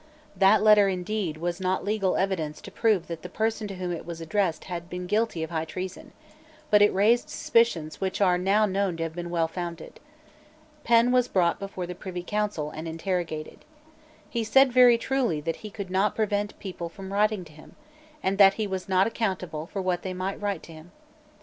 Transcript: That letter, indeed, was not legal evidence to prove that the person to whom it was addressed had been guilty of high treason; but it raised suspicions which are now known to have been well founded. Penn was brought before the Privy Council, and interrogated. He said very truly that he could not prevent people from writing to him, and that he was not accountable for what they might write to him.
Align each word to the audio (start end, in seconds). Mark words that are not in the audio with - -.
That 0.35 0.63
letter, 0.63 0.87
indeed, 0.89 1.37
was 1.37 1.61
not 1.61 1.85
legal 1.85 2.17
evidence 2.17 2.59
to 2.61 2.71
prove 2.71 3.05
that 3.05 3.21
the 3.21 3.29
person 3.29 3.67
to 3.67 3.75
whom 3.75 3.91
it 3.91 4.03
was 4.03 4.19
addressed 4.19 4.63
had 4.63 4.89
been 4.89 5.05
guilty 5.05 5.43
of 5.43 5.51
high 5.51 5.65
treason; 5.65 6.11
but 6.71 6.81
it 6.81 6.91
raised 6.91 7.29
suspicions 7.29 8.01
which 8.01 8.19
are 8.19 8.39
now 8.39 8.65
known 8.65 8.97
to 8.97 9.03
have 9.03 9.13
been 9.13 9.29
well 9.29 9.47
founded. 9.47 9.99
Penn 10.83 11.11
was 11.11 11.27
brought 11.27 11.59
before 11.59 11.85
the 11.85 11.93
Privy 11.93 12.23
Council, 12.23 12.71
and 12.71 12.87
interrogated. 12.87 13.63
He 14.27 14.43
said 14.43 14.73
very 14.73 14.97
truly 14.97 15.39
that 15.41 15.57
he 15.57 15.69
could 15.69 15.91
not 15.91 16.15
prevent 16.15 16.57
people 16.57 16.89
from 16.89 17.13
writing 17.13 17.45
to 17.45 17.53
him, 17.53 17.75
and 18.23 18.39
that 18.39 18.55
he 18.55 18.65
was 18.65 18.89
not 18.89 19.05
accountable 19.05 19.67
for 19.67 19.83
what 19.83 20.01
they 20.01 20.15
might 20.15 20.41
write 20.41 20.63
to 20.63 20.71
him. 20.73 20.91